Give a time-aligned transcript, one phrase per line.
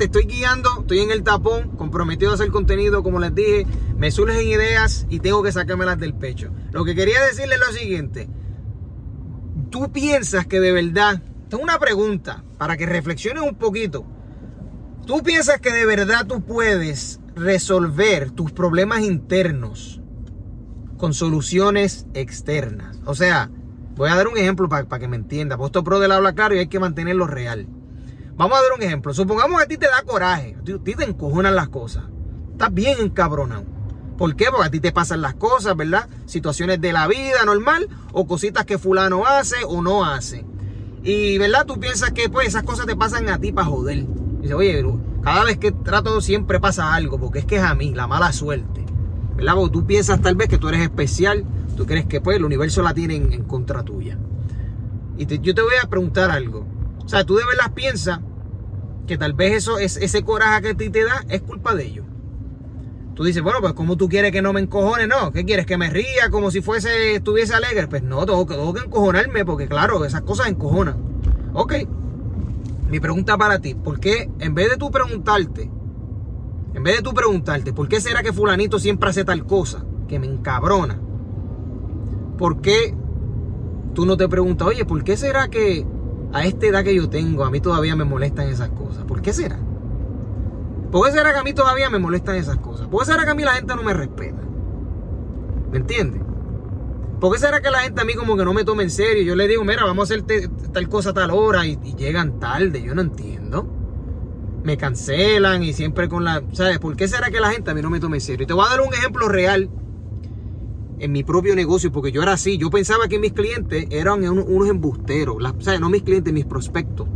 [0.00, 3.66] gente, estoy guiando, estoy en el tapón, comprometido a hacer contenido, como les dije,
[3.96, 6.50] me surgen ideas y tengo que sacármelas del pecho.
[6.72, 8.28] Lo que quería decirles es lo siguiente.
[9.70, 14.06] Tú piensas que de verdad, tengo una pregunta para que reflexiones un poquito.
[15.06, 20.00] Tú piensas que de verdad tú puedes resolver tus problemas internos
[20.96, 23.00] con soluciones externas.
[23.04, 23.50] O sea,
[23.96, 25.56] voy a dar un ejemplo para, que me entienda.
[25.56, 27.66] Puesto pro del habla claro y hay que mantenerlo real.
[28.40, 29.12] Vamos a dar un ejemplo.
[29.12, 32.04] Supongamos que a ti te da coraje, a ti te encojonan las cosas.
[32.52, 33.66] Estás bien encabronado.
[34.16, 34.46] ¿Por qué?
[34.50, 36.08] Porque a ti te pasan las cosas, ¿verdad?
[36.24, 40.46] Situaciones de la vida normal o cositas que fulano hace o no hace.
[41.02, 41.66] Y, ¿verdad?
[41.66, 44.06] Tú piensas que pues esas cosas te pasan a ti para joder.
[44.40, 44.86] Dice, oye,
[45.22, 48.32] cada vez que trato siempre pasa algo, porque es que es a mí, la mala
[48.32, 48.86] suerte.
[49.36, 49.52] ¿Verdad?
[49.54, 51.44] Porque tú piensas tal vez que tú eres especial,
[51.76, 54.16] tú crees que pues el universo la tiene en, contra tuya.
[55.18, 56.64] Y yo te voy a preguntar algo.
[57.04, 58.20] O sea, tú de verdad piensas
[59.10, 61.84] que tal vez eso, es, ese coraje que a ti te da es culpa de
[61.84, 62.06] ellos.
[63.16, 65.08] Tú dices, bueno, pues como tú quieres que no me encojone?
[65.08, 65.66] No, ¿qué quieres?
[65.66, 67.88] ¿Que me ría como si fuese, estuviese alegre?
[67.88, 70.96] Pues no, tengo, tengo que encojonarme porque claro, esas cosas encojonan.
[71.54, 71.74] Ok,
[72.88, 75.68] mi pregunta para ti, ¿por qué en vez de tú preguntarte,
[76.72, 80.20] en vez de tú preguntarte, ¿por qué será que fulanito siempre hace tal cosa que
[80.20, 81.00] me encabrona?
[82.38, 82.94] ¿Por qué
[83.92, 85.84] tú no te preguntas, oye, ¿por qué será que
[86.32, 89.04] a esta edad que yo tengo a mí todavía me molestan esas cosas?
[89.04, 89.58] ¿Por qué será?
[90.90, 92.88] ¿Por qué será que a mí todavía me molestan esas cosas?
[92.88, 94.42] ¿Por qué será que a mí la gente no me respeta?
[95.70, 96.22] ¿Me entiendes?
[97.20, 99.22] ¿Por qué será que la gente a mí como que no me toma en serio?
[99.22, 100.24] Yo le digo, mira, vamos a hacer
[100.72, 102.82] tal cosa a tal hora y, llegan tarde.
[102.82, 103.68] Yo no entiendo.
[104.64, 106.42] Me cancelan y siempre con la...
[106.52, 106.78] ¿Sabes?
[106.78, 108.44] ¿Por qué será que la gente a mí no me toma en serio?
[108.44, 109.70] Y te voy a dar un ejemplo real
[111.00, 112.58] en mi propio negocio, porque yo era así.
[112.58, 115.36] Yo pensaba que mis clientes eran unos embusteros.
[115.42, 117.08] o sea, no mis clientes, mis prospectos.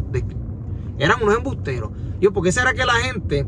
[0.98, 1.90] eran unos embusteros.
[2.20, 3.46] Yo, ¿por qué será que la gente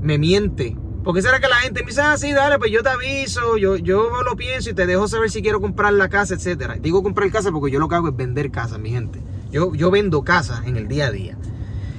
[0.00, 0.76] me miente?
[1.02, 3.76] Porque será que la gente me dice, ah, sí, dale, pues yo te aviso, yo,
[3.76, 6.76] yo lo pienso y te dejo saber si quiero comprar la casa, etcétera.
[6.80, 9.20] Digo comprar casa porque yo lo que hago es vender casas, mi gente.
[9.50, 11.38] Yo, yo vendo casas en el día a día.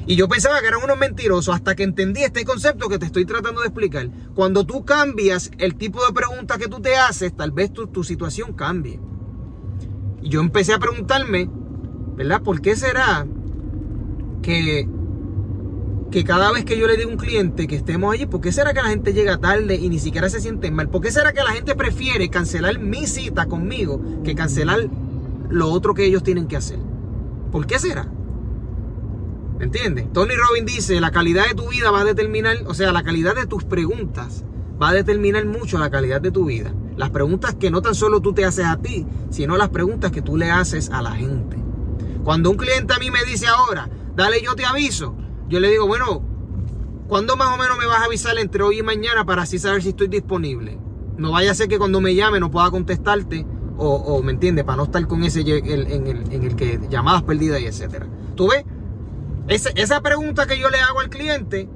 [0.10, 3.26] Y yo pensaba que eran unos mentirosos hasta que entendí este concepto que te estoy
[3.26, 4.10] tratando de explicar.
[4.34, 8.04] Cuando tú cambias el tipo de preguntas que tú te haces, tal vez tu, tu
[8.04, 9.00] situación cambie.
[10.24, 11.48] Y yo empecé a preguntarme,
[12.16, 12.42] ¿verdad?
[12.42, 13.28] ¿Por qué será
[14.42, 14.90] que
[16.10, 18.52] que cada vez que yo le digo a un cliente que estemos allí, ¿por qué
[18.52, 20.90] será que la gente llega tarde y ni siquiera se siente mal?
[20.90, 24.90] ¿Por qué será que la gente prefiere cancelar mi cita conmigo que cancelar
[25.50, 26.80] lo otro que ellos tienen que hacer?
[27.52, 28.12] ¿Por qué será?
[29.60, 30.12] ¿Me entiendes?
[30.14, 33.36] Tony Robbins dice, la calidad de tu vida va a determinar, o sea, la calidad
[33.36, 34.46] de tus preguntas
[34.82, 36.74] va a determinar mucho la calidad de tu vida.
[36.96, 40.22] Las preguntas que no tan solo tú te haces a ti, sino las preguntas que
[40.22, 41.58] tú le haces a la gente.
[42.24, 45.16] Cuando un cliente a mí me dice ahora, dale yo te aviso,
[45.50, 46.24] yo le digo, bueno,
[47.10, 49.84] ¿cuándo más o menos me vas a avisar entre hoy y mañana para así saber
[49.84, 50.80] si estoy disponible?
[51.18, 53.46] No vaya a ser que cuando me llame no pueda contestarte
[53.82, 54.66] o, ¿me entiendes?
[54.66, 58.08] Para no estar con ese en, el, que llamadas perdidas y etcétera.
[58.36, 58.66] ¿Tú ves?
[59.50, 61.68] Esa pregunta que yo le hago al cliente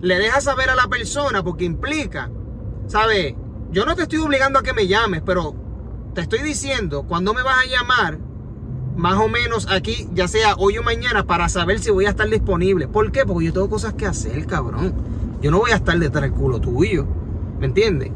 [0.00, 2.30] le deja saber a la persona porque implica,
[2.88, 3.34] ¿sabes?
[3.70, 5.54] Yo no te estoy obligando a que me llames, pero
[6.14, 8.18] te estoy diciendo, cuando me vas a llamar,
[8.96, 12.28] más o menos aquí, ya sea hoy o mañana, para saber si voy a estar
[12.28, 12.88] disponible.
[12.88, 13.24] ¿Por qué?
[13.24, 14.92] Porque yo tengo cosas que hacer, cabrón.
[15.40, 17.06] Yo no voy a estar detrás del culo tuyo.
[17.58, 18.10] ¿Me entiendes?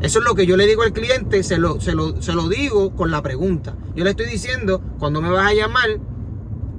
[0.00, 2.48] Eso es lo que yo le digo al cliente, se lo, se, lo, se lo
[2.48, 3.76] digo con la pregunta.
[3.94, 6.00] Yo le estoy diciendo, cuando me vas a llamar,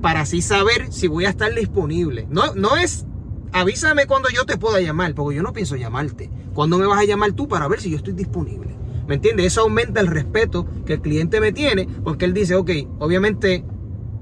[0.01, 2.27] para así saber si voy a estar disponible.
[2.29, 3.05] No, no es,
[3.51, 6.29] avísame cuando yo te pueda llamar, porque yo no pienso llamarte.
[6.53, 8.75] Cuando me vas a llamar tú para ver si yo estoy disponible.
[9.07, 9.47] ¿Me entiendes?
[9.47, 13.65] Eso aumenta el respeto que el cliente me tiene porque él dice, ok, obviamente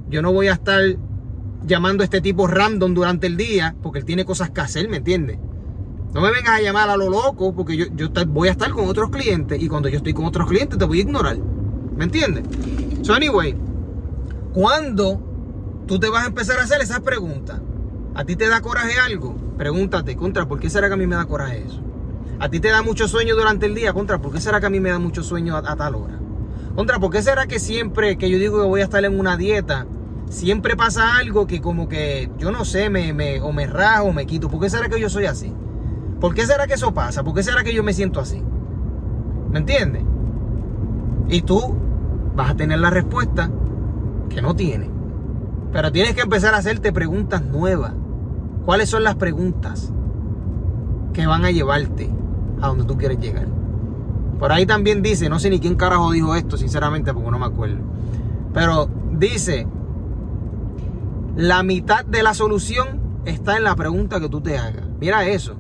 [0.10, 0.82] yo no voy a estar
[1.66, 4.98] llamando a este tipo random durante el día porque él tiene cosas que hacer, ¿me
[4.98, 5.38] entiendes?
[6.14, 8.88] No me vengas a llamar a lo loco porque yo, yo voy a estar con
[8.88, 11.38] otros clientes y cuando yo estoy con otros clientes te voy a ignorar.
[11.96, 12.46] ¿Me entiendes?
[13.04, 13.56] So, anyway,
[14.54, 15.29] cuando
[15.90, 17.60] tú te vas a empezar a hacer esas preguntas,
[18.14, 19.36] ¿a ti te da coraje algo?
[19.58, 21.82] Pregúntate, contra, ¿por qué será que a mí me da coraje eso?
[22.40, 24.70] A ti te da mucho sueño durante el día, contra, ¿por qué será que a
[24.70, 26.20] mí me da mucho sueño a, tal hora?
[26.76, 29.36] Contra, ¿por qué será que siempre que yo digo que voy a estar en una
[29.36, 29.88] dieta,
[30.30, 34.14] siempre pasa algo que como que, yo no sé, me, me, o me rajo o
[34.14, 34.48] me quito?
[34.48, 35.52] ¿Por qué será que yo soy así?
[36.22, 37.24] ¿Por qué será que eso pasa?
[37.24, 38.44] ¿Por qué será que yo me siento así?
[39.50, 40.04] ¿Me entiendes?
[41.30, 41.76] Y tú
[42.36, 43.50] vas a tener la respuesta
[44.30, 44.99] que no tienes.
[45.72, 47.94] Pero tienes que empezar a hacerte preguntas nuevas.
[48.66, 49.92] ¿Cuáles son las preguntas
[51.14, 52.10] que van a llevarte
[52.62, 53.48] a donde tú quieres llegar.
[54.40, 57.46] Por ahí también dice, no sé ni quién carajo dijo esto, sinceramente, porque no me
[57.46, 57.80] acuerdo.
[58.54, 59.68] Pero dice,
[61.36, 64.86] la mitad de la solución está en la pregunta que tú te hagas.
[65.00, 65.56] Mira eso.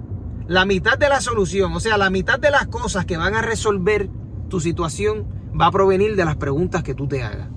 [0.48, 3.42] La mitad de la solución, o sea, la mitad de las cosas que van a
[3.42, 4.10] resolver
[4.48, 5.28] tu situación
[5.60, 7.50] va a provenir de las preguntas que tú te hagas.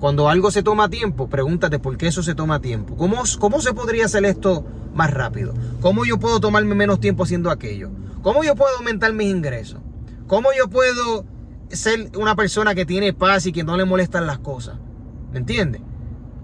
[0.00, 2.96] Cuando algo se toma tiempo, pregúntate por qué eso se toma tiempo.
[2.96, 4.64] ¿Cómo, ¿Cómo se podría hacer esto
[4.94, 5.54] más rápido?
[5.80, 7.90] ¿Cómo yo puedo tomarme menos tiempo haciendo aquello?
[8.22, 9.80] ¿Cómo yo puedo aumentar mis ingresos?
[10.28, 11.24] ¿Cómo yo puedo
[11.70, 14.76] ser una persona que tiene paz y que no le molestan las cosas?
[15.32, 15.82] ¿Me entiendes?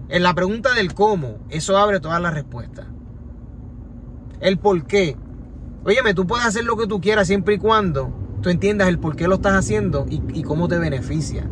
[0.09, 2.87] En la pregunta del cómo, eso abre todas las respuestas.
[4.41, 5.15] El por qué.
[5.85, 8.11] Óyeme, tú puedes hacer lo que tú quieras siempre y cuando
[8.41, 11.47] tú entiendas el por qué lo estás haciendo y, y cómo te beneficia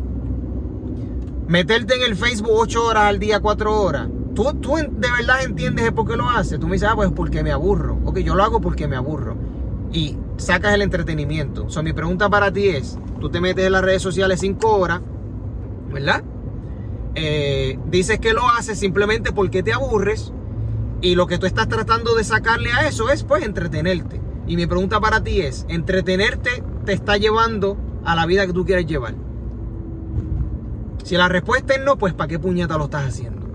[1.46, 4.08] meterte en el Facebook 8 horas al día, 4 horas.
[4.34, 6.58] ¿Tú, tú de verdad entiendes por qué lo haces.
[6.58, 7.98] Tú me dices, ah, pues porque me aburro.
[8.04, 9.36] Ok, yo lo hago porque me aburro.
[9.92, 11.70] Y sacas el entretenimiento.
[11.70, 15.00] So, mi pregunta para ti es, tú te metes en las redes sociales 5 horas,
[15.92, 16.24] ¿verdad?
[17.14, 20.32] Eh, dices que lo haces simplemente porque te aburres
[21.00, 24.20] y lo que tú estás tratando de sacarle a eso es pues entretenerte.
[24.46, 28.64] Y mi pregunta para ti es, ¿entretenerte te está llevando a la vida que tú
[28.64, 29.14] quieres llevar?
[31.04, 33.46] Si la respuesta es no, pues ¿para qué puñeta lo estás haciendo?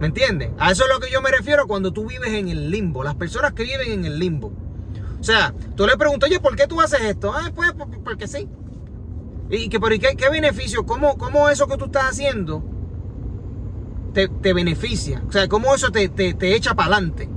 [0.00, 0.50] ¿Me entiendes?
[0.58, 3.04] A eso es lo que yo me refiero cuando tú vives en el limbo.
[3.04, 4.52] Las personas que viven en el limbo.
[5.20, 7.32] O sea, tú le preguntas, oye, ¿por qué tú haces esto?
[7.32, 7.72] Ah, pues
[8.04, 8.48] porque sí.
[9.50, 10.84] ¿Y que, qué, qué beneficio?
[10.84, 12.64] ¿Cómo, ¿Cómo, eso que tú estás haciendo
[14.12, 15.22] te, beneficia?
[15.28, 17.28] O sea, ¿cómo eso te, te, echa para adelante?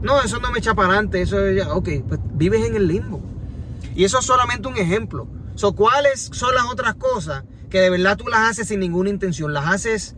[0.00, 1.20] No, eso no me echa para adelante.
[1.20, 3.20] Eso es ok, pues vives en el limbo.
[3.94, 5.26] Y eso es solamente un ejemplo.
[5.54, 9.54] So, ¿Cuáles son las otras cosas que de verdad tú las haces sin ninguna intención,
[9.54, 10.14] las haces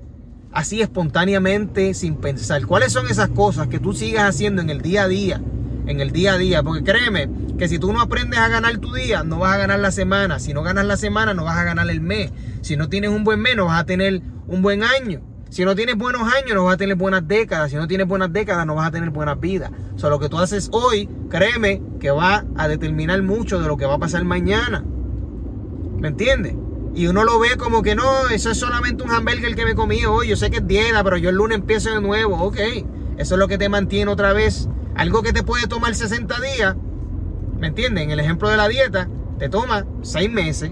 [0.50, 2.66] así espontáneamente, sin pensar.
[2.66, 5.40] ¿Cuáles son esas cosas que tú sigas haciendo en el día a día?
[5.86, 8.92] En el día a día, porque créeme que si tú no aprendes a ganar tu
[8.92, 10.40] día, no vas a ganar la semana.
[10.40, 12.32] Si no ganas la semana, no vas a ganar el mes.
[12.62, 15.22] Si no tienes un buen mes, no vas a tener un buen año.
[15.48, 17.70] Si no tienes buenos años, no vas a tener buenas décadas.
[17.70, 19.70] Si no tienes buenas décadas, no vas a tener buenas vidas.
[19.94, 23.76] O sea, lo que tú haces hoy, créeme que va a determinar mucho de lo
[23.76, 24.84] que va a pasar mañana.
[26.00, 26.56] ¿Me entiendes?
[26.94, 30.04] Y uno lo ve como que no, eso es solamente un hamburger que me comí
[30.04, 30.28] hoy.
[30.28, 32.36] Yo sé que es dieta, pero yo el lunes empiezo de nuevo.
[32.36, 32.58] Ok,
[33.18, 34.68] eso es lo que te mantiene otra vez.
[34.94, 36.76] Algo que te puede tomar 60 días,
[37.58, 38.04] ¿me entienden?
[38.04, 39.08] En el ejemplo de la dieta,
[39.40, 40.70] te toma 6 meses.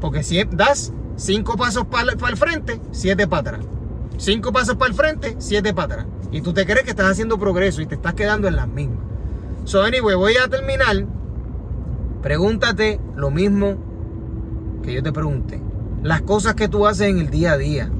[0.00, 3.66] Porque si das 5 pasos para, el frente, 7 para atrás.
[4.16, 6.06] 5 pasos para el frente, 7 para atrás.
[6.32, 9.00] Y tú te crees que estás haciendo progreso y te estás quedando en las mismas.
[9.64, 11.04] So, anyway, voy a terminar.
[12.22, 13.76] Pregúntate lo mismo
[14.82, 15.60] que yo te pregunte,
[16.02, 17.90] las cosas que tú haces en el día a día,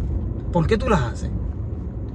[0.53, 1.31] ¿por qué tú las haces?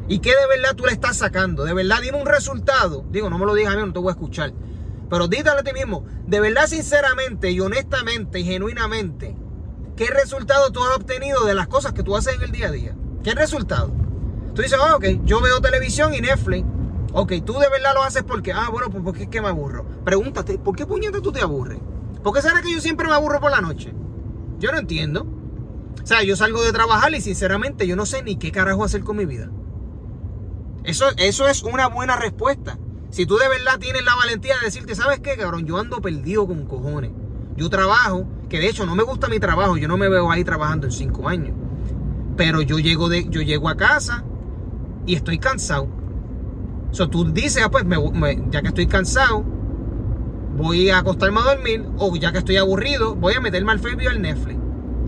[0.08, 1.64] ¿Y qué de verdad tú le estás sacando?
[1.64, 3.06] De verdad, dime un resultado.
[3.12, 4.54] Digo, no me lo digas a mí, no te voy a escuchar.
[5.10, 9.36] Pero dígale a ti mismo, de verdad, sinceramente y honestamente y genuinamente,
[9.96, 12.72] ¿qué resultado tú has obtenido de las cosas que tú haces en el día a
[12.72, 12.96] día?
[13.24, 13.92] ¿Qué resultado?
[14.54, 16.66] Tú dices, ah, ok, yo veo televisión y Netflix.
[17.14, 19.86] Ok, tú de verdad lo haces porque, ah, bueno, pues porque es que me aburro.
[20.04, 21.80] Pregúntate, ¿por qué puñeta tú te aburres?
[22.24, 23.94] ¿Por qué será que yo siempre me aburro por la noche?
[24.62, 25.26] Yo no entiendo.
[26.02, 29.04] O sea, yo salgo de trabajar y sinceramente yo no sé ni qué carajo hacer
[29.04, 29.50] con mi vida.
[30.84, 32.78] Eso, eso es una buena respuesta.
[33.10, 35.66] Si tú de verdad tienes la valentía de decirte, ¿sabes qué, cabrón?
[35.66, 37.12] Yo ando perdido con cojones.
[37.58, 40.44] Yo trabajo, que de hecho no me gusta mi trabajo, yo no me veo ahí
[40.44, 41.56] trabajando en cinco años.
[42.38, 44.24] Pero yo llego, de, yo llego a casa
[45.08, 45.90] y estoy cansado.
[46.92, 47.84] O sea, tú dices, ah, pues
[48.52, 49.44] ya que estoy cansado,
[50.56, 54.04] voy a acostarme a dormir o ya que estoy aburrido, voy a meterme al Facebook
[54.04, 54.60] y al Netflix.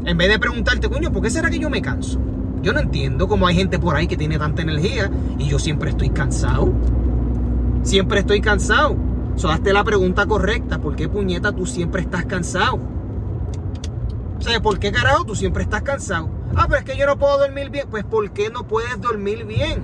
[0.05, 2.19] En vez de preguntarte, coño, ¿por qué será que yo me canso?
[2.61, 5.89] Yo no entiendo cómo hay gente por ahí que tiene tanta energía y yo siempre
[5.89, 6.71] estoy cansado.
[7.83, 8.95] Siempre estoy cansado.
[9.35, 10.79] So, hazte la pregunta correcta.
[10.79, 12.79] ¿Por qué puñeta tú siempre estás cansado?
[14.37, 16.29] O sea, ¿por qué carajo tú siempre estás cansado?
[16.55, 17.87] Ah, pero es que yo no puedo dormir bien.
[17.89, 19.83] Pues ¿por qué no puedes dormir bien?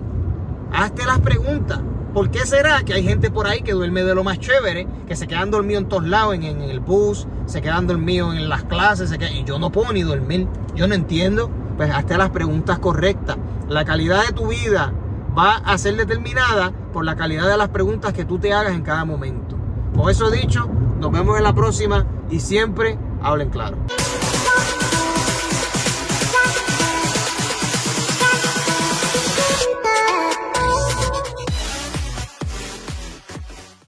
[0.72, 1.80] Hazte las preguntas.
[2.14, 5.16] ¿Por qué será que hay gente por ahí que duerme de lo más chévere, que
[5.16, 9.16] se quedan dormidos en todos lados, en, el bus, se quedan dormidos en las clases,
[9.32, 10.48] y yo no puedo ni dormir?
[10.76, 11.52] Yo no entiendo.
[11.78, 13.38] Pues hazte las preguntas correctas.
[13.70, 14.92] La calidad de tu vida
[15.38, 18.82] va a ser determinada por la calidad de las preguntas que tú te hagas en
[18.82, 19.56] cada momento.
[19.96, 20.68] Con eso dicho,
[21.00, 23.78] nos vemos en la próxima y siempre hablen claro.